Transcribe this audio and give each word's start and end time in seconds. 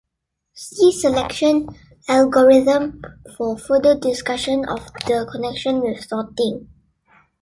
See 0.55 0.91
selection 0.91 1.67
algorithm 2.09 3.03
for 3.37 3.55
further 3.55 3.93
discussion 3.95 4.67
of 4.67 4.83
the 5.05 5.27
connection 5.31 5.79
with 5.79 6.03
sorting. 6.07 6.69